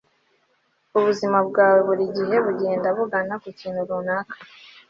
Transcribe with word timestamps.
ubuzima 0.97 1.37
bwawe 1.47 1.79
buri 1.87 2.05
gihe 2.15 2.35
bugenda 2.45 2.87
bugana 2.97 3.33
ku 3.41 3.49
kintu 3.59 3.81
runaka 3.89 4.35